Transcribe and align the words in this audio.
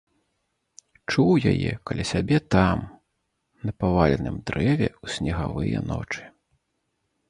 Чуў 1.11 1.33
яе 1.51 1.71
каля 1.91 2.05
сябе 2.13 2.41
там, 2.57 2.77
на 3.67 3.71
паваленым 3.85 4.35
дрэве 4.51 4.89
ў 5.03 5.17
снегавыя 5.17 5.89
ночы. 5.95 6.23